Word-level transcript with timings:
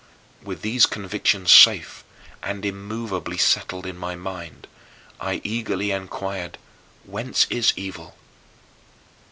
With 0.41 0.63
these 0.63 0.87
convictions 0.87 1.51
safe 1.51 2.03
and 2.41 2.65
immovably 2.65 3.37
settled 3.37 3.85
in 3.85 3.97
my 3.97 4.15
mind, 4.15 4.65
I 5.19 5.41
eagerly 5.43 5.91
inquired, 5.91 6.57
"Whence 7.05 7.45
is 7.51 7.71
evil?" 7.75 8.17